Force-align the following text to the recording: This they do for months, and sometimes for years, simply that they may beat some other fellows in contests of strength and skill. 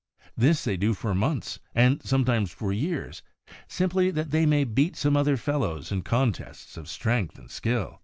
This 0.35 0.63
they 0.63 0.77
do 0.77 0.95
for 0.95 1.13
months, 1.13 1.59
and 1.75 2.01
sometimes 2.01 2.49
for 2.49 2.73
years, 2.73 3.21
simply 3.67 4.09
that 4.09 4.31
they 4.31 4.47
may 4.47 4.63
beat 4.63 4.95
some 4.95 5.15
other 5.15 5.37
fellows 5.37 5.91
in 5.91 6.01
contests 6.01 6.75
of 6.75 6.89
strength 6.89 7.37
and 7.37 7.51
skill. 7.51 7.99